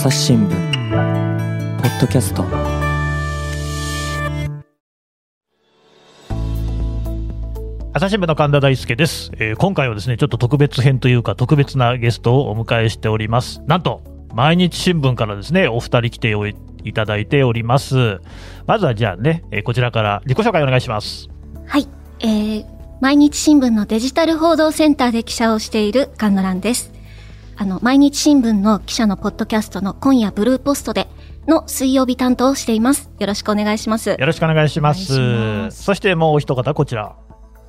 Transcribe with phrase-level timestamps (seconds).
[0.00, 0.48] 朝日新聞。
[0.48, 2.42] ポッドキャスト。
[7.92, 13.60] 朝日新聞の神田大輔です、えー今回はですねちょっと特別編というか特別なゲストをお迎えしております。
[13.66, 14.00] なんと
[14.32, 18.22] 毎日新聞からですねお二人来ておいいただいております。
[18.66, 21.28] まずはじゃあね、えーこちらから自己紹介お願いします。
[21.66, 21.86] はい、
[22.20, 22.64] えー、
[23.02, 26.90] 毎日新聞のデジタル報道センターで記者をしている菅野蘭です。
[27.60, 31.08] あの、毎日新聞の記者のポッドキャストの今夜ブルーポストで
[31.46, 33.10] の水曜日担当をしています。
[33.18, 34.08] よろしくお願いします。
[34.08, 35.12] よろしくお願いします。
[35.18, 35.82] ます。
[35.82, 37.14] そしてもうお一方こちら。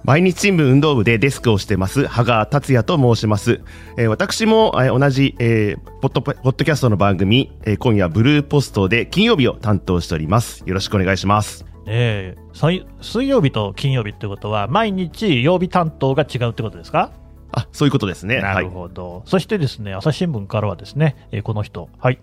[0.06, 3.62] 毎日新聞運動部でデスクをしてます羽賀達也と申します、
[3.98, 10.64] えー私も、えー同じ、えーポッドポッドキャストの番組、えー今夜ブルーポストで金曜日を担当しております。
[10.66, 11.66] よろしくお願いします。
[11.86, 17.12] えー水水曜日と金曜日ってことは毎日曜日担当が違うってことですか？
[17.54, 22.20] あそういうことですねなるほど、そしてですね朝日新聞からはですね、えーこの人はい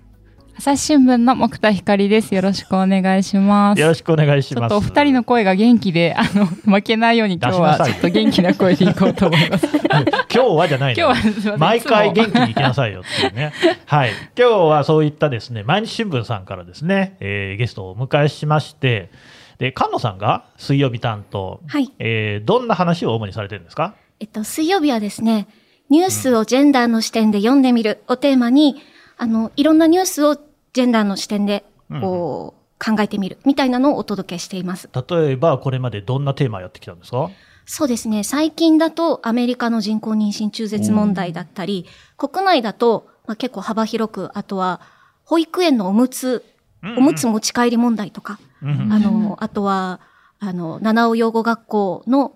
[0.60, 2.34] 朝日新聞の木田光です。
[2.34, 3.80] よろしくお願いします。
[3.80, 9.68] よろしくお願いしますちょっとお二人の声が元気で、あの、負けないように今日はちょっと元気な声でいこうと思います。
[9.78, 9.86] 今
[10.26, 13.52] 日はじゃないの今日は毎回元気に行きなさいよっていうね。
[13.86, 14.10] はい。
[14.36, 19.10] 今日はそういったですね、毎日新聞さんからですね、えーゲストをお迎えしまして、
[19.58, 21.88] で、菅野さんが水曜日担当、はい。
[22.00, 23.94] えーどんな話を主にされてるんですか？
[24.20, 25.46] えっと、水曜日はですね、
[25.90, 28.76] ニュースをジェンダーの視点で読んでみるをテーマに、
[29.16, 31.64] あの、いろんなニュースをジェンダーの視点で、
[32.00, 34.88] こう、考えてみるみたいなのをお届けしています。
[35.08, 37.30] 例えば、これまでどんなテーマやってきたんですか？
[37.64, 38.24] そうですね。
[38.24, 44.80] 最近だとアメリカの人工妊娠中絶問題だったり、国内だと、まあ、結構幅広く、あとは
[45.24, 46.44] 保育園のおむつ、
[46.82, 50.00] おむつ持ち帰り問題とか、うんあの、あとは、
[50.38, 52.32] あの、七尾養護学校の、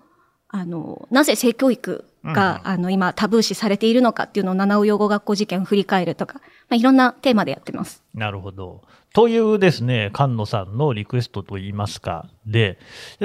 [0.53, 8.05] あの、なぜ性教育が、あの、今タブー視されているのかっていうのを七尾養護学校事件を振り返るとか、まあ、いろんなテーマでやってます。
[8.15, 8.83] なるほど。
[9.15, 12.79] というですね、菅野さんのリクエストといいますか、で、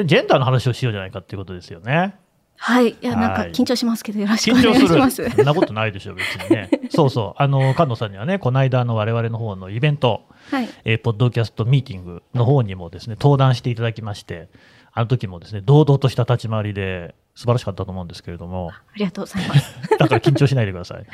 [0.06, 2.16] ジェンダーの話をしようじゃないかっていうことですよね。
[2.60, 2.90] はい。
[2.90, 5.32] いや、なんかはい緊張しますけど、よろしくお願いしますする。。
[5.32, 6.70] そんなことないでしょ、別にね。
[6.90, 7.42] そうそう。
[7.42, 10.70] あの、菅野さんにはね、この間の我々の方のイベント、はい。
[10.86, 14.50] えーポッドキャストミーティングの方にもですね、登壇していただきまして、
[14.97, 19.80] あの時もですね、堂々とした立ち回りで素晴らしかったと思うんですけれども、ありがとうございます。
[20.00, 21.06] だから緊張しないでください。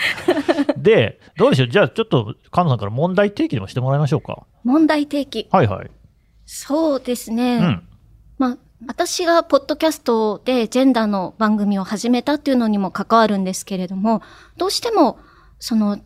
[0.78, 1.68] で、どうでしょう？
[1.68, 4.46] じゃあちょっと、菅野さんから問題提起でもしてもらいましょうか。
[4.64, 5.50] 問題提起。
[5.52, 5.92] はいはい。
[6.46, 7.58] そうですね。
[7.58, 7.84] うん。
[8.38, 8.58] まあ、
[8.88, 14.22] 私がポッドキャストでジェンダーの番組を始めたっていうのにも関わるんですけれども、
[14.56, 15.20] どうしても、
[15.60, 16.00] その、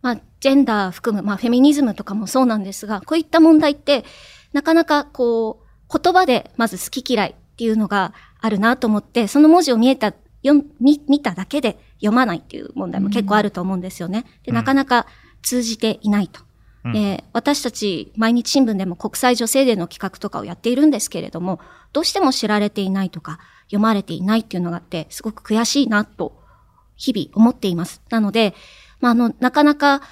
[0.00, 4.06] まあ、ジェンダー含む、まあ、フェミニズムとかもそうなんですが、こういった問題って、
[4.54, 10.14] なかなかこう、言葉でまず好き嫌いっていうのがあるなと思って、その文字を見えた、
[10.44, 14.24] 読ん見、見ただけで読まないっていう問題も結構あると思うんですよね。
[14.44, 15.06] で、うんなかなか
[15.42, 16.40] 通じていないと。
[16.40, 21.60] うんで私たち毎日新聞でも国際女性デーの企画とかをやっているんですけれども、
[21.92, 26.40] どうしても知られていないとか、読まれていないっていうのがあって、すごく悔しいなと、
[26.96, 28.02] 日々思っています。
[28.10, 28.54] なので、
[29.00, 30.02] まあ、あの、なかなか、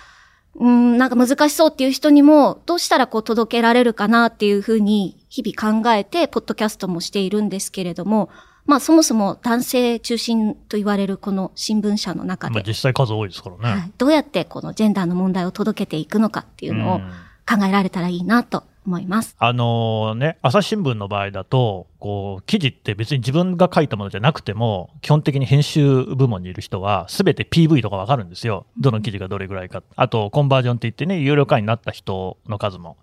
[0.54, 8.28] うん、なんか難しそうっていう人にも、どうしたらこう届けられるかなっていうふうに、日々考えて、ポッドキャストもしているんですけれども、
[8.66, 13.80] まあ、そもそも男性中心と言われるこの新聞社の中で、まあ実際数多いですからね。
[13.80, 17.10] はい、どうやってこのジェンダーの問題を届けていくのかっていうのをうん
[17.50, 19.34] 考えられたらいいなと思います。
[19.38, 28.66] あのね、朝日新聞の場合だと、こう、記事って別に自分が書いたものじゃなくても、基本的に編集部門にいる人は、すべて PV とかわかるんですよ。
[28.78, 29.82] どの記事がどれぐらいか。
[29.96, 32.98] あと、コンバージョンって言ってね、有料会員になった人の数も。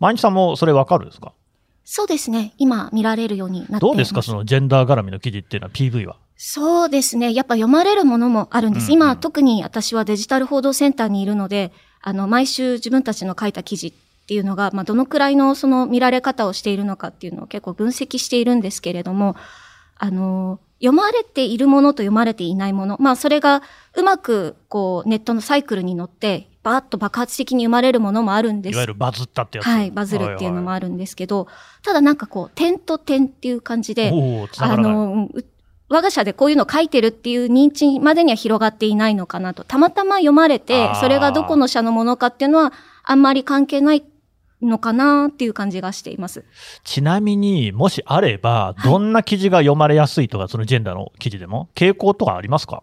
[0.00, 1.32] 毎日さんもそれわかるんですか？
[1.88, 2.52] そうですね。
[2.58, 3.80] 今見られるようになっています。
[3.80, 4.20] どうですか？
[4.20, 6.16] そのジェンダー絡みの記事っていうのは PV は。
[6.36, 7.32] そうですね。
[7.32, 8.86] やっぱ読まれるものもあるんです。
[8.86, 13.92] うんうん今、特に私はデジタル報道センターにいるので、あの、毎週自分たちの書いた記事っ
[14.26, 19.36] ていうのが、まあ、どのくらいのその見られ方をしているのかっていうのを結構分析しているんですけれども、
[19.96, 22.96] あの、読まれているものと読まれていないもの。
[23.00, 23.62] まあ、それが
[23.94, 29.66] うまく、こう、ネットのサイクルに乗って、バーッと爆発的に生まれるものもあるんですいわゆるバズったってやつ。
[29.66, 31.46] はい、バズるっていうのもああるんですけど、
[31.84, 34.12] ただなんかこう、点と点っていう感じで、
[34.58, 34.76] あ。
[34.76, 35.44] の、う
[35.88, 39.62] 我が社でこういうの書いてるっていう認知までには広がっていないのかなと。
[39.62, 42.72] たまたま読まれあてー、それがどこの社のものかっていうのは、
[43.04, 44.02] あんまり関係ない
[44.60, 46.44] のかなっていう感じがしています。
[46.82, 52.82] ちなみに、もしあれば、どんな記事が読まれやすいとか、そのジェンダーの記事でも、傾向とかありますか？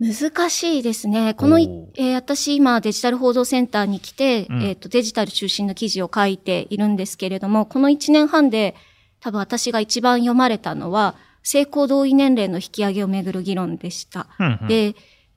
[0.00, 1.34] 難しいですね。
[1.34, 8.74] このえー私今デジタル報道センターに来て、うんえっ、と、デジタル中心の記事を書いているんですけれども、この1年半で
[9.20, 14.28] 多分私が一番読まれたのは、性行同意年齢の引き上げをめぐる議論でした。
[14.38, 14.94] うんうんで、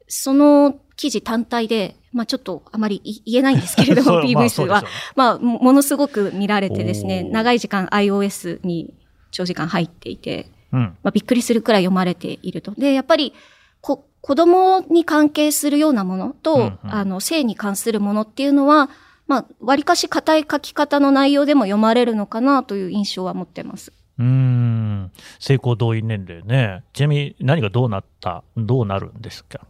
[0.07, 4.83] その記事単体で、まあちょっとあまりい言えないんですけれども、PV 数は。
[5.15, 8.93] まあもものすごく見られてですね、長い時間 iOS に
[9.31, 10.79] 長時間入っていて、うん。
[11.03, 12.71] まあ、びっくりするくらい読まれていると。
[12.71, 13.33] で、やっぱり、
[13.81, 18.89] こ、子供に関係するようなものと、うんうんあの、性に関するものっていうのは、
[19.27, 23.93] まあ、割かし硬い書き方の内容でも読まれるのかなという印象は持ってます。
[24.19, 25.11] うーん。
[25.39, 26.83] 性交同意年齢ね。
[26.93, 29.61] ちなみに何がどうなった、どうなるんですか？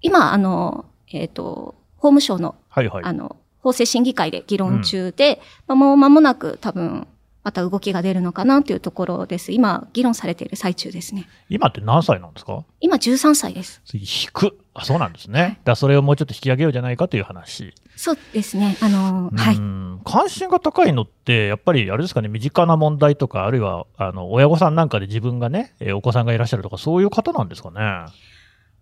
[0.00, 3.04] 今、あの、えっ、と、法務省の、はいはい。
[3.04, 7.08] あの、法制審議会で議論中で、まあ、もう間もなく多分、
[7.44, 9.52] また動きが出るのかなというところです。
[9.52, 11.26] 今、議論されている最中ですね。
[11.48, 12.64] 今って何歳なんですか？
[12.80, 13.80] 今13歳です。
[13.94, 14.58] 引く。
[14.74, 15.40] あ、そうなんですね。
[15.40, 17.72] だからそれをもうちょっと引き上げようじゃないかという話。
[17.96, 18.76] そうですね。
[18.82, 19.56] あの、はい。
[19.56, 28.12] うん関心が高いのって、やっぱりあれですかね、身近な問題とか、あるいはあの親御さんなんかで自分がね、えーお子さんがいらっしゃるとか、そういう方なんですかね？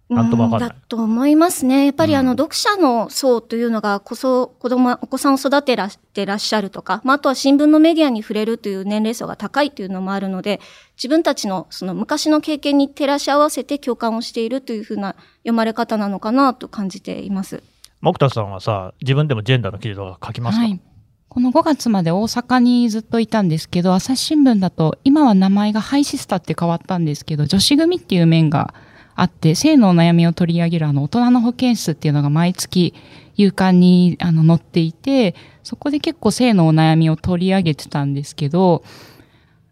[0.08, 1.86] なんともわかんないうんだと思いますね。
[1.86, 10.60] やっぱりあの、うん読者の層というのが、こそ、子供、お子さんを育てらしてらっしゃるとか、まあ、あとは新聞のメディアに触れるという年齢層が高いというのもあるので、
[10.96, 17.62] 自分たちのその昔の経験に照らし合わせて共感をしているというふうな読まれ方なのかなと感じています。
[18.02, 20.80] 木田さんはさ、自分でもジェンダーの記事とか書きますか、はい。
[21.28, 28.74] この5月まで大阪にずっといたんですけど、朝日新聞だと、今は名前がハイシスタって変わったんですけど、女子組っていう面が
[29.16, 32.94] あって、性のお悩みを取り上げるあの大人の保健室っていうのが毎月
[33.34, 38.84] 夕刊にあの載っていて、そこで結構性のお悩みを取り上げてたんですけど、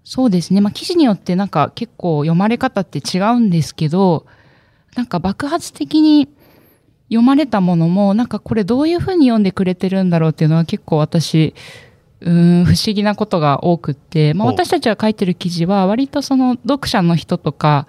[0.02, 0.61] そうですね。
[0.61, 4.26] まあ記事によってなんか結構読まれ方って違うんですけど、
[4.96, 6.29] なんか爆発的に
[7.08, 11.55] 読まれたものも、なんかこれどういうふうに読んでくれてるんだろうっていうのは結構私、
[12.20, 17.87] うーん、不思議なことが多くって、まあ私たちが書いてる記事は割とその読者の人とか、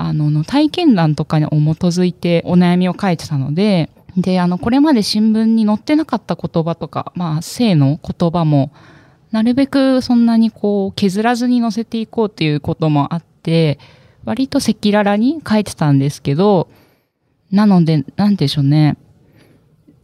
[0.00, 8.72] あの、の体験談とかに基づいてお悩みを書いてたので、で、あの、これまで新聞に載ってなかった言葉とか、まあ、性の言葉も、
[9.30, 13.78] なるべくそんなにこう、削らずに載せていこうっていうこともあって、
[14.24, 16.68] 割と赤裸々に書いてたんですけど、
[17.50, 18.96] なので、なんでしょうね。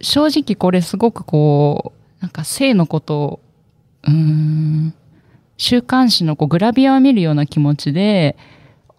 [0.00, 3.40] 正直これすごくこう、なんか性のことを、
[4.04, 4.94] うーん、
[5.56, 8.37] 週刊誌のこうグラビアを見るような気持ちで、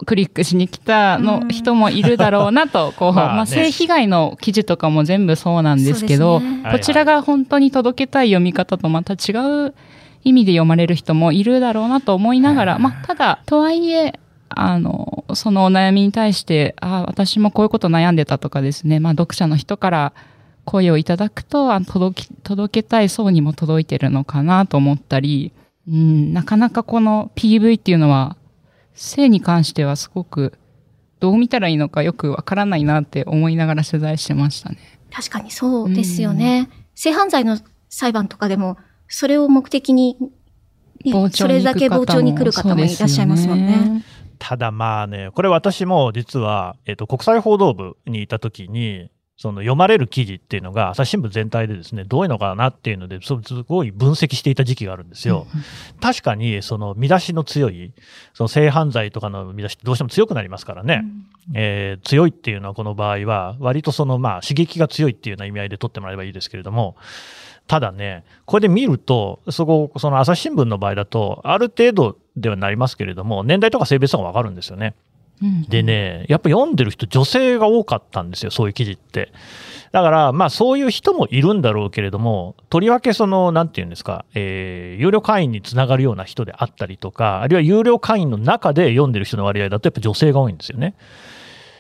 [0.06, 3.36] クリックしに来たの人もいるだろうなと、 こう、まあね。
[3.36, 6.64] まあ性被害の記事とかも全部そうなんですけど、ね。
[6.72, 9.34] こちらが本当に届けたい読み方とまた違
[9.68, 9.74] う
[10.24, 20.14] 意味で読まれる人もいるだろうなと思いながら、まあ、ただ、とはいえ、あの、そのお悩みに対して、あ私もこういうこと悩んでたとかですね、まあ、読者の人から
[20.66, 25.54] 声をいただくと、あ届き、届けたい層にも届いてるのかなと思ったり、
[25.90, 28.36] うん、なかなかこの PV っていうのは、
[28.98, 30.58] 性に関してはすごく、
[31.20, 34.78] どう見たらいいのかよくわからないなって思いながら取材してましたね。
[35.12, 36.70] 確かにそうですよね。
[36.96, 37.60] 性犯罪の
[37.90, 38.78] 裁判とかでも、
[39.08, 40.18] それを目的に、
[41.06, 44.04] ねそれだけ傍聴に来る方もいらっしゃいますもんね。
[44.40, 53.34] ただまあね、これ私も実は、えっ、と、国際報道部にいたときに、その読まれる記事っていうのが、朝日新聞全体でですね、どういうのかなっていうので、す
[53.68, 55.46] ごい分析していた時期があるんですよ。
[56.02, 57.94] 確かに、その見出しの強い、
[58.34, 61.06] その性犯罪とかの見出しってどうしても強くなりますからね。
[61.54, 66.96] えー強いっていうのはこの場合は、割とそのまあ刺激が強いっていうような意味合いで取ってもらえばいいですけれども、
[67.68, 74.96] ただね、これで見ると、そこ、その朝日新聞の場合だと、ある程度ではなりますけれども、年代とか性別とかわかるんですよね。
[75.70, 79.32] でね、やっぱ読んでる人、女性が多かったんですよ、そういう記事って。
[79.92, 90.96] だから、まあそういう人もいるんだろうけれども、とりわけその、なんていうんですか、えー有料会員につながるような人であったりとか、あるいは有料会員の中で読んでる人の割合だとやっぱ女性が多いんですよね。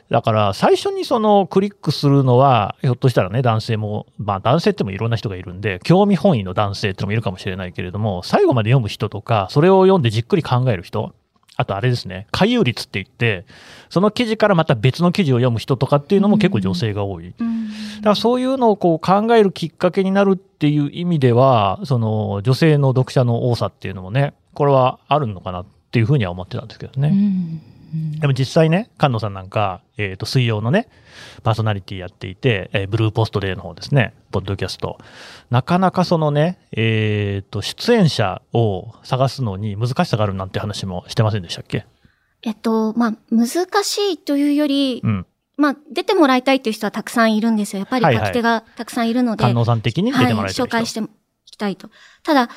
[0.10, 11.14] だから最初にそのクリックするのは、ひょっとしたらね、男性も、まあ男性ってもいろんな人がいるんで、興味本位の男性ってのもいるかもしれないけれども、最後まで読む人とか、それを読んでじっくり考える人、
[11.58, 13.46] あとあれですね、回遊率って言って、
[13.90, 17.34] その記事からまた別の記事を読む人とかっていうのも結構女性が多い。
[17.38, 27.10] うんだからそういうのをこう考えるきっかけになるっていう意味では、その女性の読者の多さっていうのもね、これはあるのかなっていうふうには思ってたんですけどね。
[27.10, 27.62] うん
[28.20, 30.90] でも実際ね、菅野さんなんか、えっ、と、水曜のね、
[31.44, 34.98] パーソナリティやっていて、えーブルーポストデーの方ですね、ポッドキャスト。
[35.50, 41.86] なかなかそのね、えっ、と、出演者を探すのに難しさがあるなんて話もしてませんでしたっけ？
[42.44, 43.48] えっと、まあ、難
[43.84, 45.26] しいというより、うん。
[45.58, 47.80] まあ、出てもらいたいという人はたくさんいるんですよ。
[47.80, 49.44] やっぱりはいはい書き手がたくさんいるので。
[49.44, 51.04] 菅野さん的に出てもらいたいはい、人、紹介してい
[51.46, 51.90] きたいと。
[52.22, 52.50] ただ、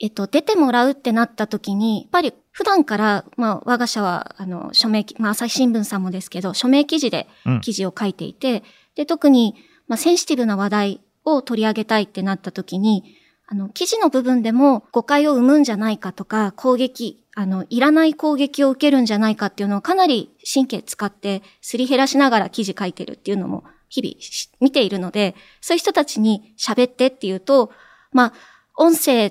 [0.00, 7.60] えっと、出てもらうってなった時に、やっぱり普段から、まあ、我が社は、あの、署名き、まあ、朝日新聞さんもですけど、署名記事でうん。
[7.60, 8.62] 記事を書いていて、
[8.94, 9.56] で、特に、
[9.88, 24.16] まあ、センシティブな話題を取り上げたいってなった時に、あの、記事の部分でも誤解を生むんじゃないかとか、攻撃、あの、いらない攻撃を受けるんじゃないかっていうのをかなり神経使ってすり減らしながら記事書いてるっていうのも日々
[24.60, 27.70] 見ているので、そういう人たちに喋ってっていうと、
[28.12, 28.32] まあ、
[28.76, 29.30] 音声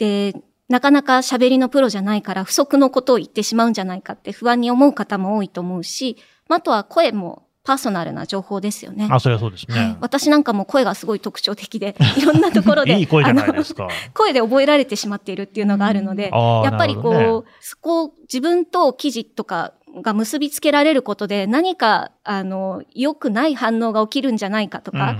[0.00, 0.40] って
[0.70, 6.16] なかなか喋りのプロじゃないから不足のことを言ってしまうんじゃないかって不安に思う方も多いと思うし、
[6.48, 9.08] あとは声もパーソナルな情報ですよね。
[9.10, 9.78] あ、それはそうですね。
[9.78, 12.96] はい、私なんかも声がすごい特徴的で、いろんなところで。
[12.98, 13.88] いい声じゃないですか。
[14.14, 25.16] 声で覚えられてしまっているっていうのがあるので、やっぱりこう、ね、そこ自分と記事とかが結びつけられることで何か、あの、良くない反応が起きるんじゃないかとか、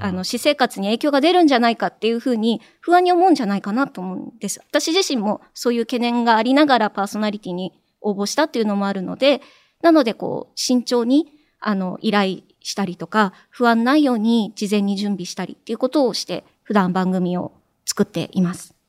[0.00, 4.60] あの、私生活に影響が出るんじゃないかっていうふうに不安に思うんじゃないかなと思うんです。
[4.68, 9.40] 私自身もそういう懸念がありながらパーソナリティに応募したっていうのもあるので、
[9.82, 17.52] なのでこう、慎重に、あの、依頼したりとか、不安ないように事前に準備したりっていうことをして、普段番組を
[17.84, 18.79] 作っています。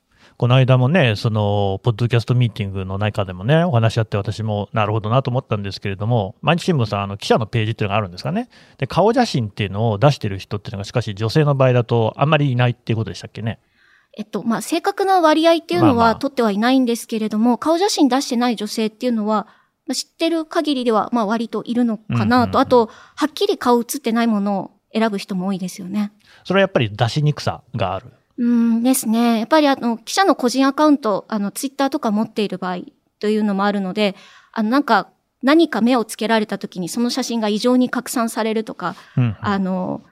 [0.42, 8.48] この間もね、その、ポッドキャストミーティングの中でもね、お話し合って私もなるほどなと思ったんですけれども、毎日新聞さん、あの、記者のページっていうのがあるんですかね。
[8.76, 13.60] で、顔写真っていうのを出してる人っていうのが、しかし女性の場合だとあんまりいないっていうことでしたっけね。
[14.18, 19.46] えっと、まあ、正確な割合っていうのは取ってはいないんですけれども、まあまあ、顔写真出してない女性っていうのは、
[19.94, 26.10] 知ってる限りでは、まあ割といるのかなと、あと、はっきり顔写ってないものを選ぶ人も多いですよね。
[26.42, 28.06] それはやっぱり出しにくさがある。
[28.42, 29.38] うんですね。
[29.38, 32.78] やっぱりあの、記者の個人アカウント、あの、ツイッターとか持っている場合
[33.20, 34.16] というのもあるので、
[34.50, 35.10] あの、なんか、
[35.42, 40.02] 何か目をつけられた時にその写真が異常に拡散されるとか、うん、あの、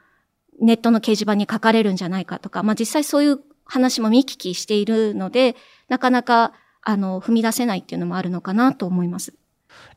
[0.61, 5.57] ネットの掲示板に書かれるんじゃないかとか、まあ実際そういう話も見聞きしているので、
[5.89, 9.35] なかなか、あの、踏み出せないっていうのもあるのかなと思います。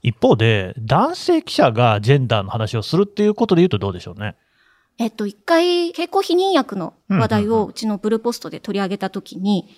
[0.02, 4.36] 一方で、男性記者がジェンダーの話をするっていうことで言うとどうでしょうね？
[4.98, 9.76] えっと、一回、経口避妊薬の話題をうちのブルーポストで取り上げたときに、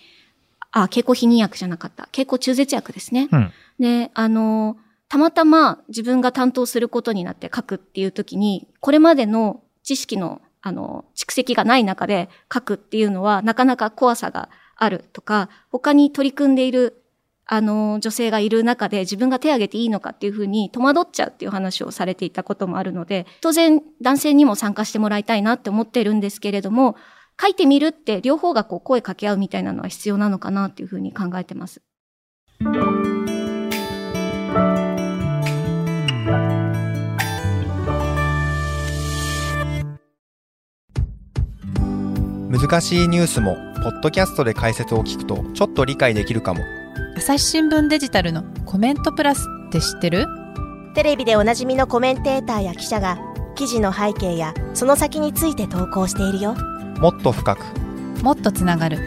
[0.71, 2.09] あ、経口避妊薬じゃなかった。
[2.11, 3.29] 経口中絶薬ですね。
[3.31, 17.04] うん、で、あの、たまたま自分が担当することになって書くっていうときに、これまでの知識の、あの、蓄積がない中で書くっていうのは、なかなか怖さがあるとか、他に取り組んでいる
[17.47, 26.95] あの、女性がいる中で自分が手を挙げていいのかっていうふうに戸惑っちゃうっていう話をされていたこともあるので、当然男性にも参加してもらいたいなって思ってるんですけれども、
[27.39, 31.81] 書いてみるって両方がこう声掛け合うみたいなのは必要なのかなっていうふうに考えてます。
[42.49, 46.61] 難しいニュースもポッドキャストで解説を聞くとちょっと理解できるかも。
[47.17, 50.25] 朝日新聞デジタルのコメントプラスって知ってる？
[50.95, 53.17] テレビでおなじみのコメンテーターや記者が
[53.55, 56.55] 記事の背景やその先について投稿しているよ。
[56.99, 57.63] もっと深く。
[58.21, 58.99] もっとつながる。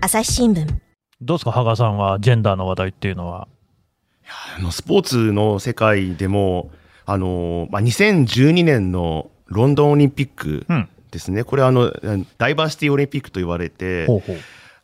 [0.00, 0.66] 朝日新聞。
[1.20, 3.48] どうですか羽賀さんはジェンダーの話題っていうのは？
[4.58, 6.70] あのスポーツの世界でも
[7.06, 10.64] あの、まあ、2012年のロンドンオリンピック
[11.10, 11.92] ですね、うん、これあの
[12.38, 14.36] ダイバーシティオリンピックと言われてほうほう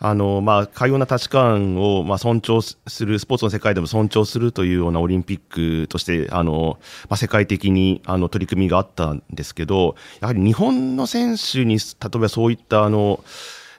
[0.05, 11.81] あの、まあ、かような価値観を、まあ、尊重する、スポーツの世界でも尊重するというようなオリンピックとして、あの、まあ、世界的に、あの、取り組みがあったんですけど、やはり日本の選手に、例
[12.17, 13.23] えばそういった、あの、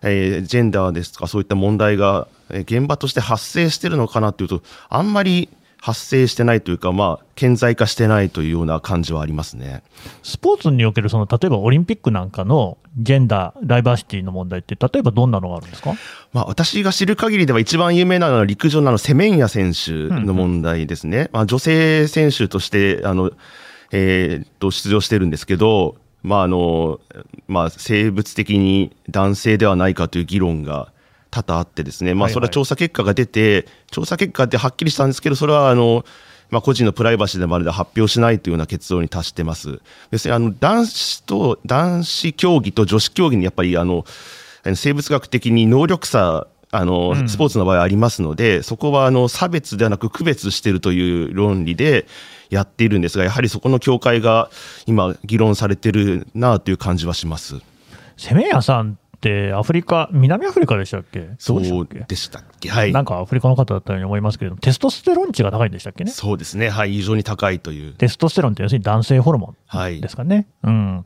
[0.02, 5.50] えー、ジェンダーですとかそういった問題が、現場として発生してるのかなっていうと、あんまり
[5.86, 9.84] 発生してないというか、まあ、顕在化してないというような感じはありますね。
[10.24, 15.94] スポーツにおける、その、例えばオリンピックなんかのジェンダー、ダイバーシティの問題って、例えばどんなのがあるんですか？
[16.32, 21.18] まあ、私が知る限りでは一番有名なのは陸上のセメンヤ選手の問題ですね。
[21.18, 23.34] うんうん、まあ、女性選手として、あの、
[23.92, 27.02] えー、と、出場してるんですけど、まあ、あの、
[27.50, 30.93] まあ、生物的に男性ではないかという議論が
[31.34, 36.06] 多々あってですね、まあ、それは調査結果が出て、調査結果ってはっきりしたんですけど、それはあの、
[36.52, 39.82] まあ、個人のプライバシーでもあるで発表しないというような結論に達してます。
[40.12, 44.06] 別にあの男子と男子競技と女子競技にやっぱりあの
[44.76, 52.08] 生物学的に能力差あの、スポーツの場合ありますので、そこはあの差別ではなく区別しているという論理で
[52.50, 54.50] やっているんですが、やはりそこの境界が
[54.88, 57.62] 今議論されてるなという感じはします。
[58.18, 58.98] セメヤさん
[59.56, 61.30] アフリカ、南アフリカでしたっけ？
[61.38, 62.70] そうでしたっけ？
[62.70, 62.92] はい。
[62.92, 66.12] なんかアフリカの方だったように思いますけれども、テストステロン値が高いんでしたっけね？
[66.12, 66.70] そうですね。
[66.70, 66.98] はい。
[66.98, 67.94] 異常に高いという。
[67.94, 70.48] テストステロンって要するに男性ホルモンですかね？
[70.62, 71.04] はい、うん。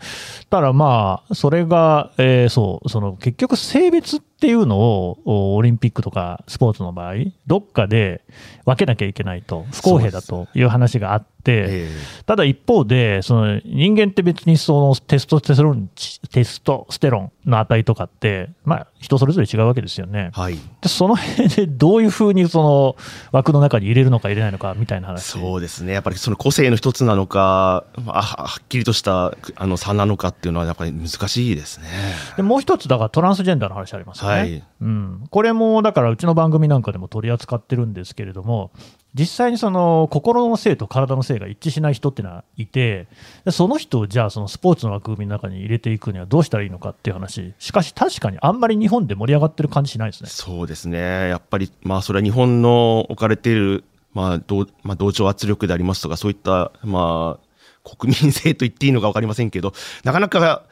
[0.50, 7.15] だからまあ、それが、えー、そう、その結局性別っっていうのをおオリンピックとかスポーツの場合、
[7.48, 8.22] どっかで
[8.65, 11.89] 分けなきゃいけないと、不公平だという話があって、え
[12.25, 15.89] ただ一方で、その人間って別にそのテストステロン
[16.29, 20.32] テストステロンの値とかって、まあ、人それぞれ違うわけですよね。
[20.38, 20.60] えはい。
[20.82, 22.96] でその辺でどういうふうにその
[23.32, 25.24] 枠の中に入れるのか入れないのかみたいな話。
[25.24, 25.94] そうですね。
[25.94, 31.88] やっぱりその個性の一つなのか、まあ、ははっきりとしたあの差なのかっていうのはやっぱり難しいですね。
[32.36, 34.34] でもう一つ、だからトランスジェンダーの話ありますよね。
[34.34, 34.63] はい。
[34.81, 38.72] うん、これもだからうちの番組なんかでも取り扱ってるんですけれども、
[39.13, 43.07] 実際にその心の性と体の性が一致しない人っていうのはいて、
[43.46, 50.29] でその人をじゃあ、そのスポーツの枠組みの中に入れていくにはどうしたらいいのかっていう話、しかし確かにあんまり日本で盛り上がってる感じしないですね。
[50.29, 51.29] そうですね。
[51.29, 57.48] やっぱり、まあ、それは日本の置かれている、まあ、同まあ、同調圧力でありますとか、そういった、まあ、
[57.96, 60.63] 国民性と言っていいのか分かりませんけど、なかなか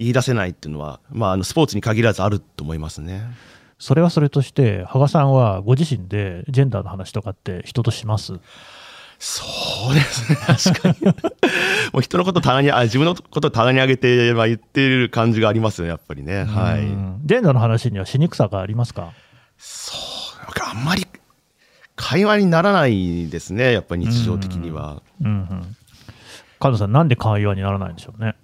[0.00, 3.22] 言い出せないっていうのは、まあ、あのスポーツに限らずあると思いますね。
[3.78, 8.32] それはそれとして、羽賀さんはご自身でジェンダーの話とかって人とします？
[9.18, 9.44] そ
[9.90, 10.38] うですね、
[10.72, 11.06] 確かに。
[11.92, 16.44] もう人のこと棚に、あ自分のこと棚に上げて、まあ、言ってる感じがありますよね、やっぱりね。
[16.44, 16.80] はい。
[16.80, 19.12] うんジェンダーの話にはしにくさがありますか？
[19.58, 19.94] そ
[20.48, 21.06] う、あんまり
[21.96, 25.02] 会話にならないですね、やっぱり日常的には。
[25.20, 25.76] うんうん。
[26.58, 28.36] 菅野さん、なんで会話にならないんでしょうね？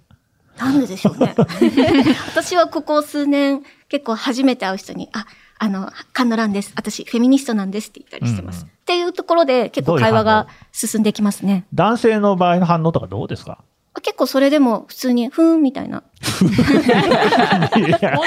[0.57, 1.35] なんででしょうね。
[2.27, 5.25] 私はここ数年、結構初めて会う人に、あ、
[5.59, 6.73] あの、カンノランです。
[6.75, 8.57] 私、フェミニストなんですって言ったりしてます。
[8.57, 11.65] うんうんっていうところで、結構会話が進んできますね。
[11.73, 13.57] 男性の場合の反応とかどうですか？
[14.01, 15.97] 結構それでも普通に、ふーんみたいな。
[15.97, 16.49] もう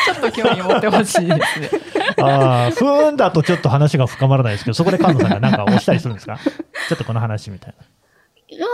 [0.04, 1.70] ちょっと興味持ってほしいですね。
[2.22, 6.36] ああ、ふーんだとちょっと話が深まらないですけど、そこで菅野さんがなんか押したりするんですか？
[6.36, 7.84] ちょっとこの話みたいな。
[8.54, 8.66] いや、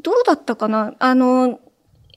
[0.00, 0.92] どうだったかな？
[1.00, 1.58] あの、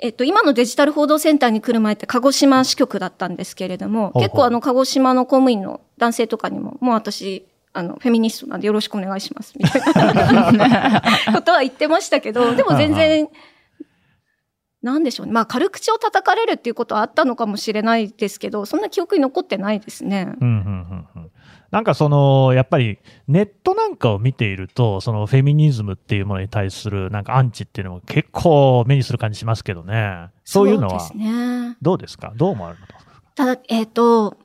[0.01, 9.81] えっと、今のデジタル報道センターに来る前って鹿児島支局だったんですけれども、結構あの、鹿児島の公務員の男性とかにも、もう私、あの、フェミニストなんでよろしくお願いします、みたい
[10.57, 11.01] な
[11.33, 13.29] ことは言ってましたけど、でも全然、
[14.81, 15.31] なんでしょうね。
[15.31, 20.33] まあ、軽口を叩かれるっていうことはあったのかもしれないですけど、そんな記憶に残ってないですね。
[20.39, 21.31] うんうんうんうん
[21.71, 30.29] なんかその、やっぱりネットなんかを見ていると、そのフェミニズムっていうものに対するなんかアンチっていうのも結構目にする感じしますけどね。
[30.43, 31.09] そういうのは。
[31.81, 32.33] どうですか？
[32.35, 32.93] どう思われます？
[32.93, 33.01] か
[33.35, 34.37] ただ、えっ、と、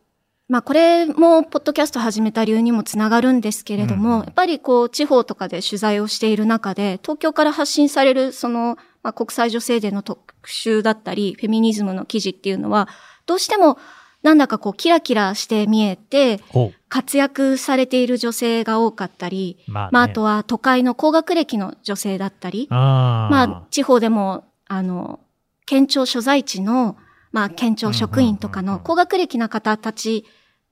[0.49, 12.89] まあこれもポッドキャスト始めた理由にもつながるんですけれども、うんうんやっぱりこう地方とかで取材をしている中で、東京から発信されるその、まあ、国際女性デーの特集だったり、フェミニズムの記事っていうのは、
[13.27, 13.79] どうしても
[14.23, 19.71] なんだかこうキラキラして見えて、ほ活躍されている女性が多かったり、う。
[19.71, 25.21] まあ、ね、まああとは都会の高学歴の女性だったり、あーまあ、地方でも、あの、
[25.65, 26.97] 県庁所在地の、
[27.33, 30.27] まあ、県庁職員とかの高学歴な方たち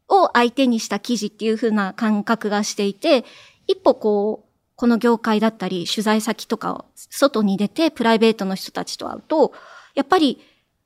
[0.09, 3.25] を相手にした記事っていう風な感覚がしていて、
[3.69, 9.53] 一歩こう、この業界だったり、取材先とかを外に出て、プライベートの人たちと会うと、
[9.95, 10.41] やっぱり、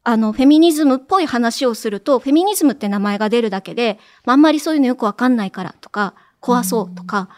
[0.05, 7.29] あの、フェミニズムっぽい話をすると、フェミニズムって名前が出るだけで、まあ、あんまりそういうのよくわかんないからとか、怖そうとか、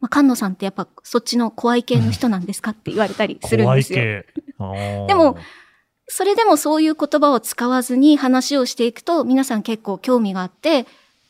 [0.00, 3.98] まあ、菅野さんってやっぱそっちの怖い系の人なんですかって言われたりするんですよ。
[3.98, 4.26] 怖い系。
[4.58, 5.36] あーでも、
[6.06, 10.86] それでもそういう言葉を使わずに話をしていくと、皆さん結構興味があって、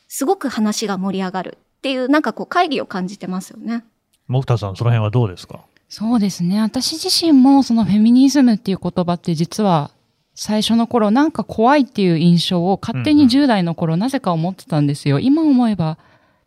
[0.07, 3.83] すごく話が盛り上がるっていう、なんかこう、会議を感じてますよね。
[4.29, 5.59] 木田さん、その辺はどうですか？
[5.87, 6.59] そうですね。
[6.61, 9.91] 私自身もそのフェミニズムっていう言葉って実は
[10.35, 15.19] 最初の頃なんか怖いっていう印象を勝手にうんうん10代の頃なぜか思ってたんですよ。
[15.19, 15.97] 今思えば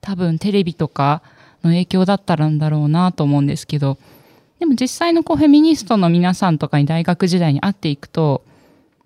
[0.01, 1.23] 多分テレビとか
[1.65, 3.99] の影響だったらんだろうなと思うんですけど、
[4.59, 8.43] でも実際のこうフェミニストの皆さんとかに大学時代に会っていくと、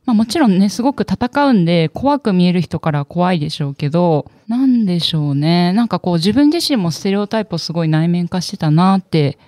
[0.04, 5.72] まあもちろんね、すごく戦うんで怖く見える人からは怖いでしょうけど、なんでしょうね。
[5.72, 9.38] なんかこう自分自身もステレオタイプをすごい内面化してたなって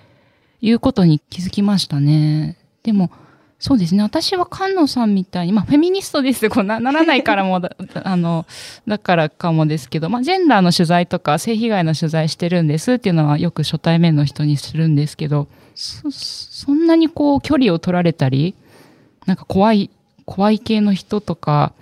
[0.61, 2.57] いうことに気づきましたね。
[2.83, 3.11] でも、
[3.57, 4.03] そうですね。
[4.03, 8.45] 私は菅野さんみたいに、まあ、フェミニストですこうなならないからも だ、あの、
[8.85, 18.55] だからかもですけど、まあ、ジェンダーの取材とか性被害の取材してるんですっていうのはよく初対面の人にするんですけど、そ、そんなにこう、距離を取られたり、
[19.25, 19.89] なんか怖い、
[20.25, 21.73] 怖い系の人とか、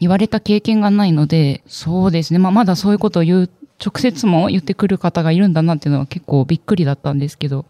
[0.00, 2.38] 言われた経験がないので、そうですね。
[2.38, 3.50] まあ、まだそういうことを言う、
[3.84, 7.64] 直接も言ってくる方がいるんだなっていうのは結構びっくりだったんですけど、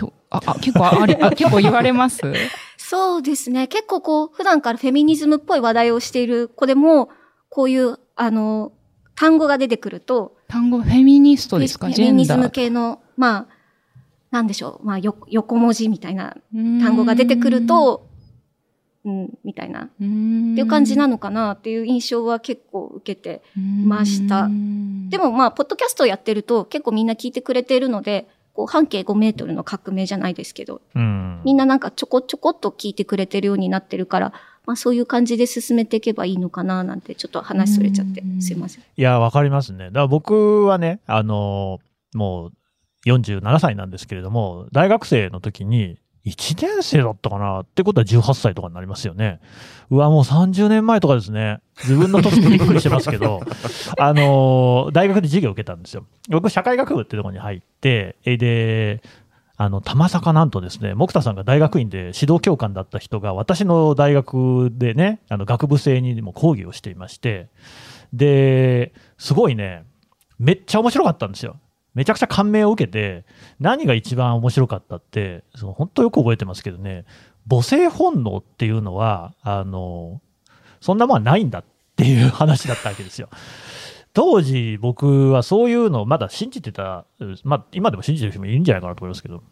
[0.00, 2.20] とあ、あ、結構あり、あ、結構言われます？
[2.78, 3.66] そうですね。
[3.68, 7.08] 結構こう、普段からフェミニズムっぽい話題をしている子でも、
[7.48, 8.72] こういう、あの、
[9.14, 11.88] 単語が出てくると、単語、フェミニストですか？
[11.88, 12.50] フェミニズム。
[12.50, 13.46] 系の、まあ、
[14.30, 18.06] なんでしょう、まあ、よ横文字みたいな単語が出てくると、
[19.04, 23.42] うん、みたいな、っっていていう感じなのかなっていう印象は結構受けて
[23.84, 24.48] ました。
[25.08, 28.28] でもまあ、ポッドキャストをやってると結構みんな聞いてくれているので、
[28.60, 31.40] こう半径5メートルの革命じゃないですけど、うん。
[31.44, 34.34] みんななんかちょこちょこっと聞いてくれてるようになってるから、
[34.66, 38.82] まあそういう感じで進めていけばいいのかななんてちょっと話それちゃってうんすいません。
[38.82, 39.86] いや、わかりますね。
[39.86, 41.78] だから僕はね、あの、
[42.12, 42.52] もう
[43.06, 47.60] 47歳なんですけれども、大学生の時に、1年生だったかな？
[47.60, 49.40] ってことは18歳とかになりますよね。
[49.90, 51.60] うわ、もう30年前とかですね。
[51.78, 53.40] 自分の年でびっくりしてますけど、
[53.98, 56.04] あの、大学で授業受けたんですよ。
[56.28, 59.02] 僕、社会学部ってとこに入って、えで、
[59.56, 67.48] あの、たまさかなんとですね、木田さんが大学院で指導教官だった人が、私の大学でね、あの、学部生にも講義をしていまして、
[68.12, 69.84] で、すごいね、
[70.38, 71.56] めっちゃ面白かったんですよ。
[71.94, 73.24] めちゃくちゃ感銘を受けて、
[73.58, 77.04] 何が一番面白かったって、その本当よく覚えてますけどね、
[77.48, 80.20] 母性本能っていうのは、あの、
[80.80, 81.64] そんなもんはないんだっ
[81.96, 83.28] ていう話だったわけですよ。
[84.12, 87.04] 当時僕はそういうのをまだ信じてた、
[87.44, 89.42] まあ今でも信じてる人もいるんじゃないかなと思いますけど、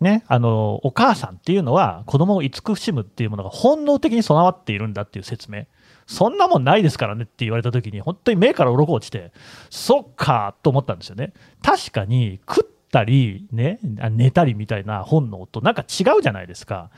[0.00, 5.66] ね、あの、お母さんっていうのは子供を慈しむっていうものが本能的に備わっているんだっていう説明。
[6.08, 9.30] そんなもんないですからねって言われた時に本当に目から鱗落ちて、
[9.68, 11.34] そっかと思ったんですよね。
[11.62, 16.90] 確かに食ったり、ね、寝たりみたいな本能となんか違うじゃないですか。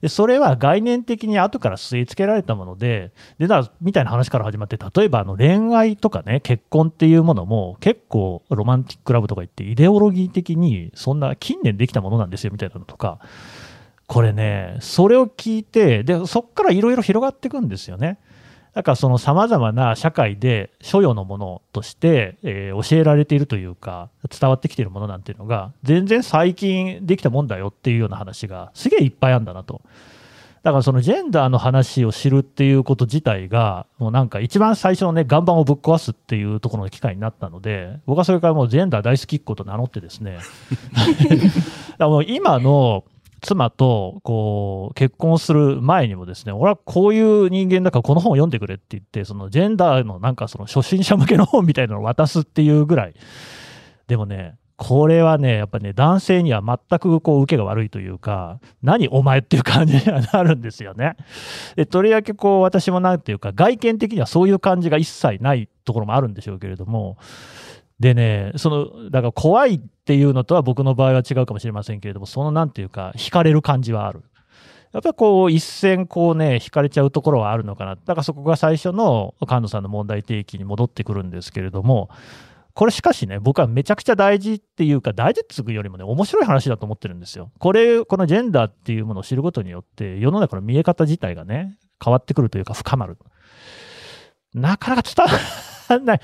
[0.00, 13.20] でそれは概念的に後から据え付けられたもので、でだみたいな話から始まって、例えばあの恋愛とかね、結婚っていうものも結構ロマンティックラブとか言って、イデオロギー的にそんな近年できたものなんですよみたいなのとか、
[14.08, 18.18] これね、それを聞いて、でそこからいろいろ広がっていくんですよね。
[18.78, 29.82] だからそのさまざまな社会で所与のものとして、えー教えられているというか伝わってきているものなんていうのが全然最近できたもんだよっていうような話がすげえいっぱいあるんだなと。
[30.62, 40.38] だからそのジェンダーの話を知るっていうこと自体がもうなんか一番最初のね岩盤をぶっ壊すっていうところの機会になったので僕はそれからもうジェンダー大好きっ子と名乗ってですね
[41.18, 41.54] だか
[41.98, 43.02] らもう今の
[43.40, 53.14] 妻とこう結婚する前にもですね、俺はこういう人間だからこの本を読んでくれって言って、そのジェンダーのなんかその初心者向けの本みたいなのを渡すっていうぐらい。
[54.06, 61.16] でもね、これはね、やっぱね、男性には全くこう受けが悪いというか、何お前っていう感じにはなるんですよね。
[61.74, 67.18] で、とりわけこう私もなんていうか、外見的にはそういう感じが一切ないところもあるんでしょうけれども、
[68.00, 74.22] でね、その、だから怖いっていうのとは僕の場合は違うかもしれませんけれども、そのなんていうか、惹かれる感じはある。
[74.92, 77.96] やっぱりこう、一線こうね、惹かれちゃうところはあるのかな。
[77.96, 82.08] だからそこが最初の菅野さんの問題提起に戻ってくるんですけれども、
[82.72, 87.50] これしかしね、僕はめちゃくちゃ大事っていうか、大事っていうよりもね、面白い話だと思ってるんですよ。
[87.58, 93.18] これ、このジェンダーっていうものを知ることによって、世の中の見え方自体がね、変わってくるというか、深まる。
[94.54, 95.40] なかなか伝わ
[95.88, 96.20] らない。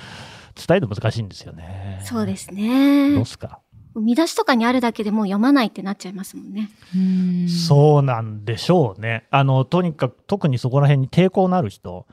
[0.54, 2.00] 伝えるの難しいんですよね。
[2.04, 3.24] そうですどうね。
[3.24, 3.60] すか？
[3.96, 6.70] 見出しとかにあるだけでもう読まないってなっちゃいますもんね。
[6.94, 9.24] うんそうなんでしょうね。
[9.30, 12.06] あの、とにかく、特にそこら辺に抵抗のある人。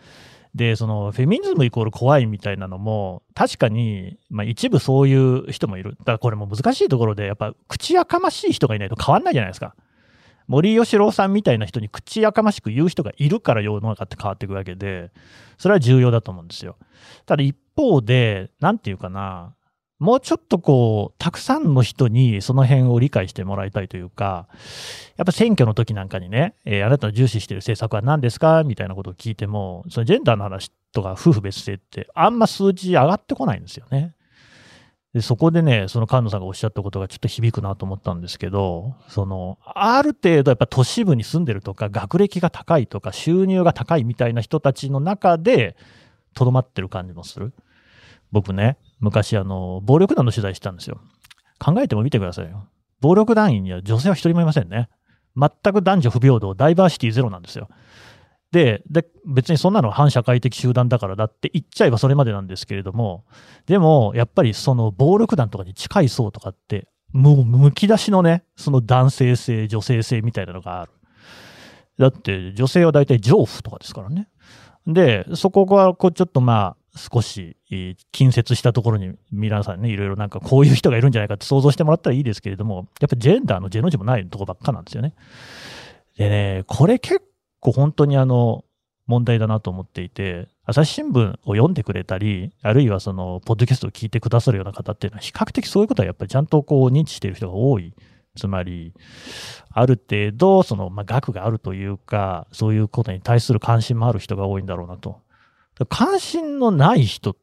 [0.53, 5.95] で、その、フェミニズムイコール怖いみたいなのも、確かに、まあ一部そういう人もいる。
[5.99, 9.73] だからこれも難しいところで、やっぱ、口やかましい人がいないと変わんないじゃないですか。
[10.51, 15.11] 森喜朗さんみたいな人に口やかましく言う人がいるから世の中って変わっていくわけで、
[15.57, 16.75] それは重要だと思うんですよ。
[17.25, 19.55] ただ一方で、なんていうかな、
[19.97, 24.49] もうちょっとこう、たくさんの人にその辺を理解してもらいたいというか、
[25.15, 28.63] やっぱ選挙の時なんかにね、えーあなたの重視している政策は何ですか？
[28.65, 34.15] みたいなことを聞いても、そのジェンダーの話とか夫婦別姓ってあんま数字上がってこないんですよね。
[35.13, 45.75] でそこでね、その菅野さんがおっしゃったことがちょっと響くなと思ったんですけど、その、ある程度やっぱ都市部に住んでるとか、学歴が高いとか、収入が高いみたいな人たちの中で、
[46.33, 47.53] とどまってる感じもする。
[48.31, 51.01] 僕ね、昔あの、暴力団の取材したんですよ。
[51.59, 52.67] 考えてもみてくださいよ。
[53.01, 54.87] 暴力団員には女性は一人もいませんね。
[55.35, 57.67] 全く男女不平等、ダイバーシティゼロなんですよ。
[58.51, 63.25] で、で別にそんなの反社会的集団だからだって言っちゃえばそれまでなんですけれども、
[63.65, 70.91] でもやっぱりその暴力団とかに近い層とかって、もうむき出しのね、その男性性、女性性みたいなのがある。
[71.97, 74.27] だって女性は大体丈夫とかですからね。
[74.87, 77.55] で、そこがこうちょっとまあ、少し
[78.11, 85.13] 近接したところに皆さんね、いろいろなんかこういう人がいるんじゃないかって想像してもらったらいいですけれども、やっぱジェンダーのジェの字もないとこばっかなんですよね。
[86.17, 87.25] でね、これ結構
[87.61, 88.65] 構本当にあの、
[89.07, 97.93] 問題だなと思っていて、朝日新聞を読んでくれたり、あるいはその、ポッドキャストを聞いてくださるような方っていうのは、比較的そういうことはやっぱりちゃんとこう認知している人が多い
[98.35, 98.93] つまり、
[99.73, 105.19] ある程度、その、まあ、額があるというか、そういうことに対する関心もある人が多いんだろうなと。
[105.89, 107.35] 関心のない人、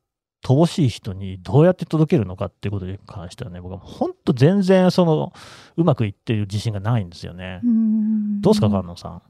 [0.44, 5.32] 乏しい人にどうやって届けるのかっていうことに関してはね、僕は本当全然、その、
[5.76, 7.60] うまくいってる自信がないんですよね。
[8.40, 9.22] どうですか、菅野さん？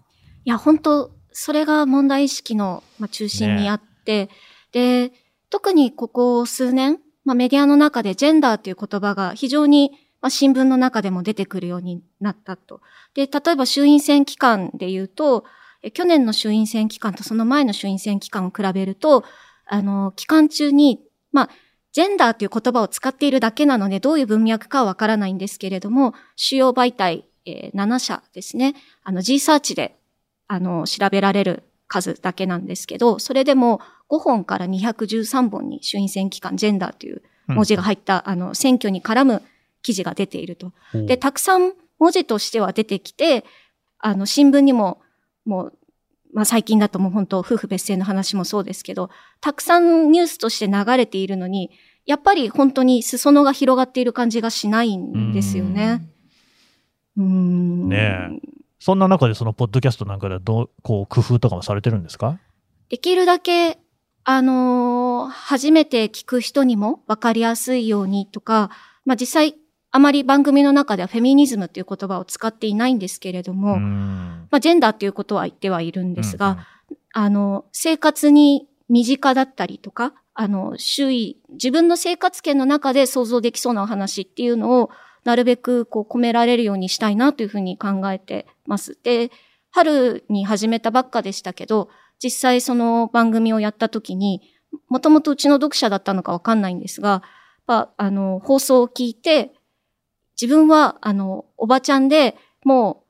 [0.44, 4.30] いや、本当それが問題意識の、まあ、中心にあって、ね、
[4.72, 5.12] で、
[5.50, 12.80] 特にここ数年、まあ、メディアの中でジェンダーという言葉が非常に、まあ、新聞の中でも出てくるようになったと。
[13.14, 15.44] で、例えば衆院選期間で言うと、
[15.92, 19.24] 去年の衆院選期間とその前の衆院選期間を比べると、
[19.66, 21.50] あの、期間中に、まあ、
[21.92, 28.74] ジェンダーという言葉を使っているだけなので、どういう文脈かはわからないんですけれども、主要媒体、えー、7社ですね。
[29.04, 29.97] あの、G サーチで、
[30.48, 39.42] あの、調べられる数だけなんですけど、それでも5本から213本に衆院選期間、ジェンダーという文字が入った、うん、あの、選挙に絡む
[39.82, 40.72] 記事が出ていると。
[40.92, 43.44] で、たくさん文字としては出てきて、
[43.98, 45.00] あの、新聞にも、
[45.44, 45.72] もう、
[46.32, 51.70] まあ最近だともう本当、夫婦別姓の話もそうですけど、たくさんニュースとして流れているのに、
[52.06, 56.02] やっぱり本当に裾野が広がっている感じがしないんですよね。
[57.16, 57.88] うん。
[57.88, 58.57] ねえ。
[58.78, 62.38] そんな中でそのポッドキャストなんかではどう、こう、工夫とかもされてるんですか？
[62.88, 63.78] できるだけ、
[64.24, 68.70] あのー、初めて聞く人にもわかりやすいようにとか、
[69.04, 69.56] まあ実際、
[69.90, 76.64] あまり番組の中ではフェミニズムっていう言葉を使っていないんですけれども、まあジェンダーっていうことは言ってはいるんですが、うんうん、
[77.14, 84.90] あの、生活に身近だったりとか、あの、周囲、自分の生活圏の中で想像できそうなお話っていうのを、
[85.24, 88.98] なるべくこう込められるようにしたいなというふうに考えてます。
[89.02, 89.30] で、
[89.70, 91.88] 春に始めたばっかでしたけど、
[92.22, 94.42] 実際その番組をやった時に、
[94.88, 97.22] もともとうちの読者だったのかわかんないんですが、
[97.66, 99.52] あの、放送を聞いて、
[100.40, 103.07] 自分は、あの、おばちゃんで、もう、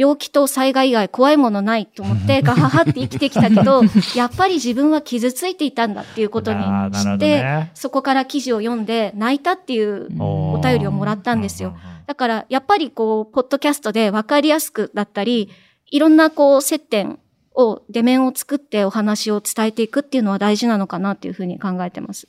[0.00, 3.82] 病気と災害以外怖いものないと思って、ガハハって生きてきたけど、
[4.16, 6.62] やっぱり自分は傷ついていたんだっていうことに
[6.94, 11.76] して、ね、そこから記事を読んで泣いたっていうお便りをもらったんですよ。
[12.06, 15.50] だから、やっぱりこう、ポッドキャストで分かりやすくだったり、
[15.90, 17.18] いろんなこう、接点
[17.54, 22.26] を、出面を作ってお話を伝えていくっていうのは大事なのかなっていうふうに考えてます。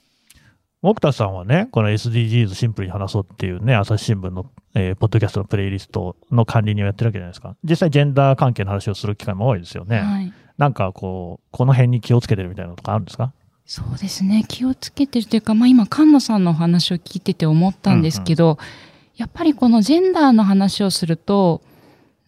[0.82, 7.56] 木田さんはね、この SDGs シンプルに話そうっていうね、朝日新聞の、えー、ポッドキャストのプレイリストの管理人をやってるわけじゃないですか。
[7.64, 10.00] 実際ジェンダー関係の話をする機会も多いですよね。
[10.00, 13.32] はい、なんかこう、この辺に気をつけてるみたいなのとかあるんですか？
[13.68, 14.44] そうですね。
[14.48, 18.58] 気をつけてるというか、まあ今、菅野さんのお話を聞いてて思ったんですけど、うんうん、
[19.18, 21.62] やっぱりこのジェンダーの話をすると、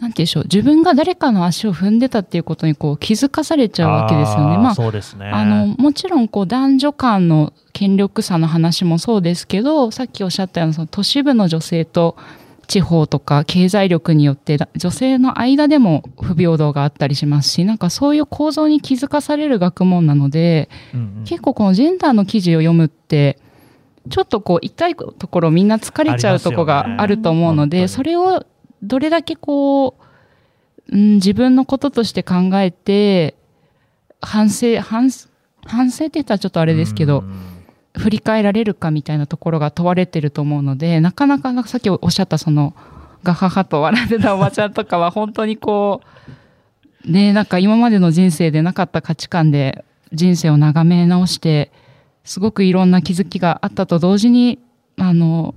[0.03, 4.57] なんてでしょう、自分が誰かの足を踏んでたっていうことにこう気づかされちゃうわけですよね。
[4.57, 5.29] まあ、そうですね。
[5.29, 12.17] あの、もちろんこう男女間の権力差の話もそうですけど、さっきおっしゃったようなその都市部の女性と
[12.67, 23.39] 地方とか経済力によって女性の間でも不平等があったりしますし、なんかそういう構造に気づかされる学問なので、うんうん、結構このジェンダーの記事を読むって、
[24.09, 28.45] ちょっとこう痛いところみんな疲れちゃうとこがあると思うので、ね、それを
[28.83, 29.95] どれだけこ
[30.91, 33.35] う、うん、自分のこととして考えて、
[34.21, 35.09] 反省、反、
[35.65, 37.23] 反省って言ったらちょっとあれですけど、
[37.97, 42.75] 振り返られるかみたいなところが問われてると思うので、なかなかさっきおっしゃったその、
[43.23, 46.01] ガハハと笑ってたおばちゃんとかは本当にこ
[47.07, 51.71] う、ねなんか今までの人生でなかった価値観で人生を眺め直して、
[52.25, 54.59] すごくいろんな気づきがあったと同時に、
[54.97, 55.55] あの、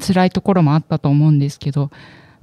[0.00, 1.90] 辛いところもあったと思うんですけど、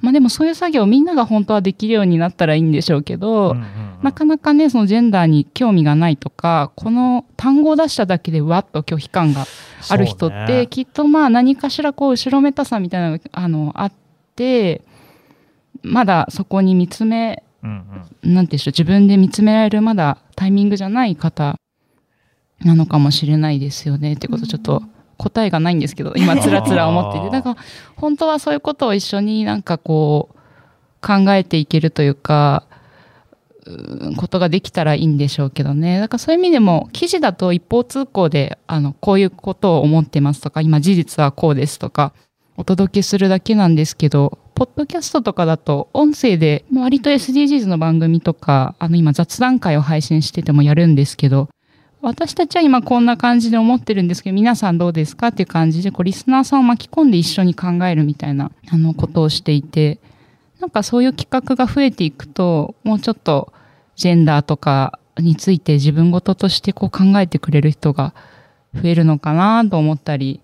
[0.04, 3.68] まあでもそういう作業をみんなが本当はできるようになったらいいんでしょうけど、うんうんうん、
[4.04, 9.46] なかなかね、そのジェンダーに興味がないとか、この単語を出しただけでわっと拒否感が
[9.90, 13.94] ある人って、ね、きっとまあ何かしらこう後ろめたさみたいなのがあのあっ
[14.36, 14.82] て、
[15.84, 21.56] まだそこに見つめ、うんうん、なんていうんでしょう、自分で見つめられるまだタイミングじゃない方
[22.60, 24.84] なのかもしれないですよねってことちょっと
[25.18, 27.30] 答えがないんですけど、今つらつら思っていて。
[27.30, 27.58] だから、
[27.96, 30.38] 本当はそういうことを一緒になんかこう、
[31.06, 32.66] 考えていけるというか、
[34.18, 36.00] ことができたらいいんでしょうけどね。
[36.00, 42.14] だからそういう意味でも、記事だと一方通行で、あの、こういうことを思ってますとか、今事実はこうですとか、
[42.58, 51.50] お届けするだけなんですけど、ポッドキャストとかだと、音声で、割と SDGs の番組とか、あの今雑談会を配信しててもやるんですけど、
[52.04, 55.28] 私たちは今こんな感じで思ってるんですけど、皆さんどうですか？
[55.28, 60.00] っていう感じで、こう、リスナーさんを巻き込んで一緒に考えるみたいな、あの、ことをしていて、
[60.60, 63.54] なんかそういう企画が増えていくと、もうちょっと、
[63.96, 68.14] ジェンダーとかについて自分事としてこう考えてくれる人が
[68.74, 70.42] 増えるのかなと思ったり、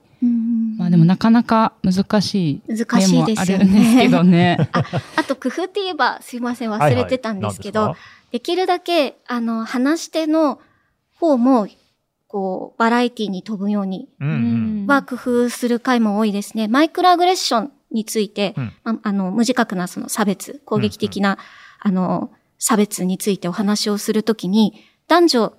[0.78, 4.10] まあでもなかなか難しい難しいですよ面もあるんですけね。
[4.10, 4.70] どね。
[4.72, 4.84] あ
[5.18, 7.98] あと工夫って言えばすいません忘れてたんですけど、はいはい
[8.32, 10.60] できるだけあの話し手の
[11.20, 11.68] 方も
[12.28, 14.08] こうバラエティに飛ぶように
[14.88, 16.68] は工夫する回も多いですね。
[16.68, 18.74] マイクロアグレッションについて、うん。
[18.84, 21.38] まあの、無自覚なその差別、攻撃的な、
[21.80, 25.54] あの、差別についてお話をするときに、男女、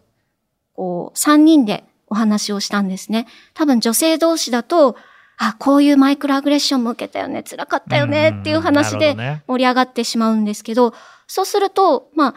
[0.74, 3.26] こう、三人でお話をしたんですね。
[3.54, 4.96] 多分女性同士だと、
[5.38, 10.94] あ、こういうマイクロアグレッションも受けたよね、辛かったよね、っていう話で盛り上がってしまうんですけど、
[11.26, 12.34] そうすると、ま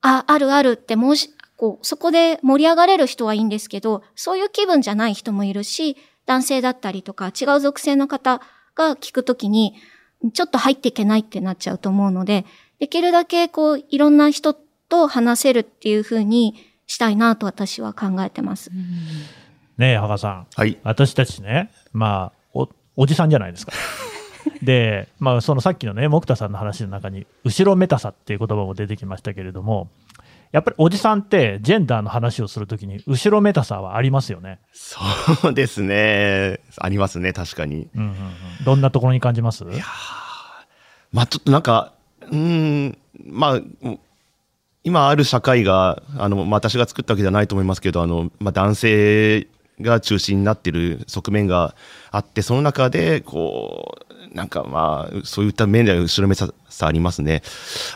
[0.00, 8.40] あ、あ、あるあるって申し、こう、そこで盛り上がれる人はいいんですけど、そういう気分じゃない人もいるし、男性だったりとか違う属性の方
[8.74, 9.74] が聞くときに、
[10.32, 12.44] ちょっと入っていけないってなっちゃうと思うので、
[12.78, 14.54] できるだけこう、いろんな人
[14.88, 16.54] と話せるっていう風に
[16.86, 18.70] したいなと私は考えてます。
[19.76, 20.46] ねえ、羽賀さん。
[20.54, 20.78] はい。
[20.82, 23.72] 私たちね、まあ、お、おじさんじゃないですか。
[24.62, 29.88] で、まあ、そのさっきのね、木田さんの話の中に、後ろめたさっていう言葉も出てきましたけれども、
[30.54, 34.60] やっぱりおじさんって、ジェンダーの話をするときに、後ろめたさはありますよね。
[34.72, 35.00] そ
[35.50, 36.60] うですね。
[36.78, 37.88] ありますね、確かに。
[37.92, 38.14] うんうんうん、
[38.64, 39.64] どんなところに感じます？
[41.12, 43.60] まあちょっとなんか、うーん、まあ、
[44.84, 49.48] 今ある社会が、あの、まあ私が作ったわけじゃないと思いますけど、あの、まあ男性
[49.80, 51.74] が中心になってる側面が
[52.12, 53.96] あって、その中で、こ
[54.32, 57.42] う、なんかまあ、そういった面では後ろめたさありますね。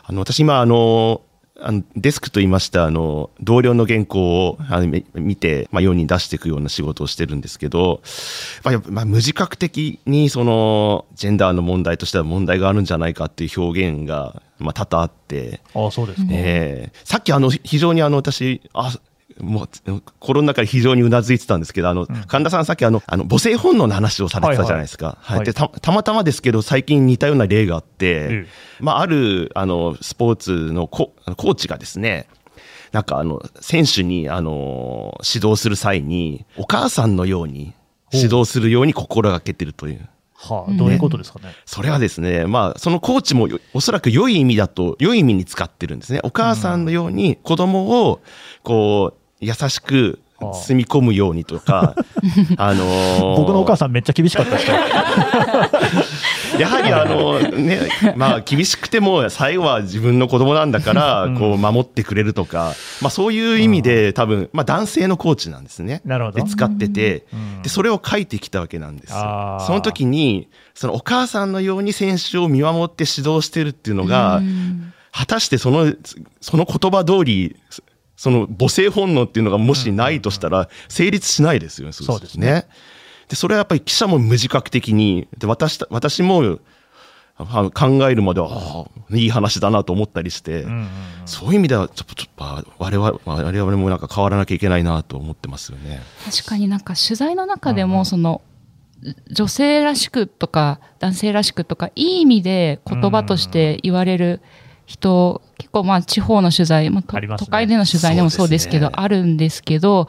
[0.03, 1.23] あの、私今、あの、
[1.61, 8.01] あのデスクと言いましたあの同僚の原稿をあのみ見て、まあ、世に出していくような仕事をしてるんですけど、
[8.63, 16.29] まあ、まあ無自覚的にそのジェンダーの問題としては問題があるんじゃないかっていう表現が、まあ、多々あって、ああ、そうですか。
[16.31, 18.93] えーさっきあの非常にあの私あ
[19.41, 19.69] もう
[20.19, 25.19] 心の中で非常にうなずいてたんですけどあの、神田さんさっきあのあの母性本能の話をされてたじゃないですか。
[25.21, 28.47] はいはいでたたまたまですけど最近似たような例があって、え
[28.81, 32.27] まあ、あるあのスポーツのココーチがですね
[32.93, 37.75] なんかあの選手にあの指導する際にお母さんのように
[38.13, 40.09] 指導するように心がけてるという。
[40.41, 41.53] はあ、どういうことですかね。
[41.67, 46.21] それはですね、まあ、そのコーチもよおそらく良い意味だと、良い意味に使ってるんですね。
[46.23, 48.21] お母さんのように子供を、
[48.63, 50.55] こう、優しくはあ。
[50.55, 51.95] 包み込むようにとか、
[52.57, 54.77] あのー僕のお母さんめっちゃ厳しかったですよ。
[56.59, 66.01] やはりあのね、まあ厳しくても最後は自分の子供なんだからうん、こう守ってくれるとか、まあそういう意味で多分、まあ男性のコーチなんですね。
[66.05, 66.45] なるほど。
[66.45, 69.13] で、使っててうん、で、それを書いてきたわけなんです。
[69.13, 74.41] よその時に、そのお母さんのように選手を見守って指導してるっていうのが、
[75.13, 75.93] 果たしてその、
[76.41, 77.57] その言葉通り、
[78.19, 81.93] その母性本能っていうのがもしないとしたら、成立しないですよね。
[81.93, 82.67] そうですね。
[83.29, 86.59] で、それはやっぱり記者も無自覚的に、で、私た、私も、
[87.37, 90.89] あ考えるまでは、ああいい話だなと思ったりして、うんうんうん
[91.27, 96.01] そういう意味では、ちょっと、ちょっと、あ我々、我々もなんか変わらなきゃいけないなと思ってますよね。
[96.25, 98.41] 確かになんか取材の中でうんうんもその
[99.31, 104.41] 女性らしくとか男性らしくとかいい意味で言葉として言われる
[104.89, 107.37] 人、結構まあ地方の取材ますね。
[107.39, 108.93] 都会での取材でもそうですけどね。
[108.97, 110.09] あるんですけど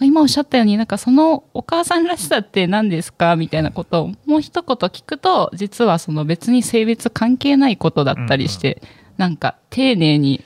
[0.00, 8.80] 今おっしゃったようになんかそのお母さんらしさって何ですかみたいなことをもう一言聞くと実はその別に性別関係ないことだったりして、
[9.16, 10.44] なんか丁寧に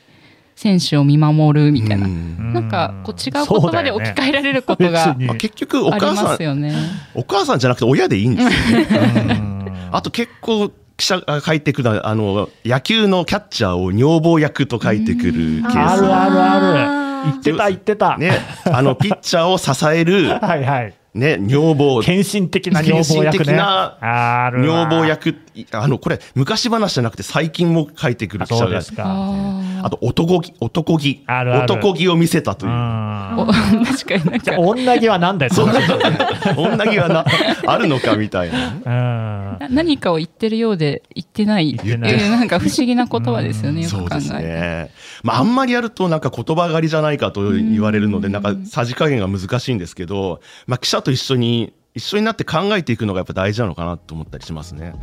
[0.54, 2.52] 選手を見守るみたいな、うん。
[2.54, 5.26] なんかこう違う言葉で置き換えられることがね。
[5.26, 6.74] まあ、結局、おあり母さん、ますよね。
[7.14, 8.86] お母さんじゃなくて親でいいんですよね。
[9.34, 9.72] うん。
[9.92, 15.76] あと結構、記者が書いてくるあの、野球のキャッチャーを女房役と書いてくるケース。
[15.76, 17.32] あるあるある。
[17.32, 18.16] 言ってた言ってた。
[18.18, 18.32] ね、
[18.66, 20.94] あの、ピッチャーを支える、 はいはい。
[21.14, 23.44] ね、女房、献身的な女房役ね。
[23.44, 25.04] 献身的な女房。
[25.06, 25.34] 役、
[25.72, 28.66] あの、これ、昔話じゃなくて最近も書いてくるあ記者が。
[28.66, 29.04] そうですか。
[29.06, 31.22] ああと、男気、男気。
[31.26, 31.72] あるある。
[31.72, 32.72] 男気を見せたという。
[32.72, 34.58] 確かになんか。
[34.58, 35.78] 女気はなんだよ、そうそ
[36.60, 37.24] 女気がな、
[37.66, 39.58] あるのかみたいな。
[39.70, 41.70] 何かを言ってるようで言ってない。
[41.70, 42.12] って言ってない。
[42.12, 44.32] いうなんか不思議な言葉ですよね、よく考そうです。
[44.32, 44.90] ね。
[45.22, 54.94] まあ、あんまりやるとなんか言葉狩りじゃないかと言われるので、なんかさじ加減が難しいんですけど、まあ、記者と一緒に、一緒になって考えていくのがやっぱ大事なのかなと思ったりしますね。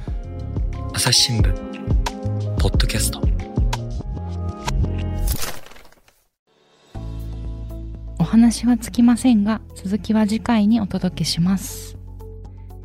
[0.94, 1.54] 朝日新聞
[2.58, 3.22] ポッドキャスト
[8.20, 11.98] お話はつきませんが、続きは次回にお届けします。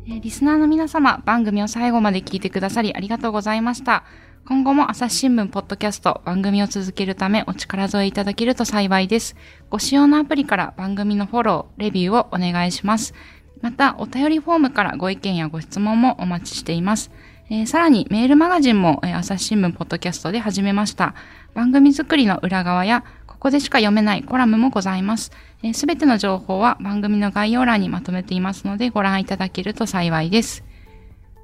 [0.07, 4.03] えーリスナーの皆様、番組を最後まで聞いてくださりありがとうございました。
[4.45, 9.35] 今後も朝日新聞ポッドキャスト番組を続けるためお力添えいただけると幸いです。
[9.69, 13.13] ご使用のアプリから番組のフォロー、レビューをお願いします。
[13.61, 17.11] また、お便りフォームからご意見やご質問もお待ちしています。
[17.53, 21.13] えーさらにメールマガジンも、えー朝日新聞ポッドキャストで始めました。
[21.53, 25.31] 番組作りの裏側や、ここでしか読めないコラムもございます。
[25.73, 30.63] すべての情報は番組の概要欄にまとめていますのでご覧いただけると幸いです。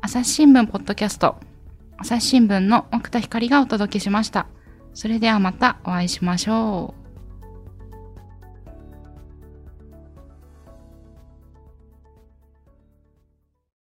[0.01, 1.35] 朝日新聞ポッドキャスト、
[1.99, 4.47] 朝日新聞の奥田光がお届けしました。
[4.95, 6.98] それではまたお会いしましょう。